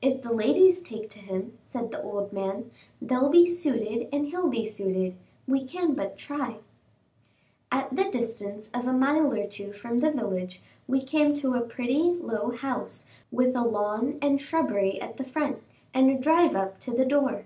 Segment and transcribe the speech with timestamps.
[0.00, 2.70] "If the ladies take to him," said the old gentleman,
[3.02, 6.60] "they'll be suited and he'll be suited; we can but try."
[7.70, 11.60] At the distance of a mile or two from the village, we came to a
[11.60, 15.58] pretty, low house, with a lawn and shrubbery at the front,
[15.92, 17.44] and a drive up to the door.